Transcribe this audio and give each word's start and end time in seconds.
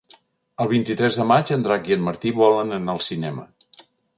El 0.63 0.69
vint-i-tres 0.71 1.19
de 1.19 1.27
maig 1.33 1.53
en 1.57 1.67
Drac 1.67 1.91
i 1.91 1.97
en 1.99 2.03
Martí 2.09 2.35
volen 2.41 2.77
anar 2.81 2.99
al 2.99 3.07
cinema. 3.13 3.47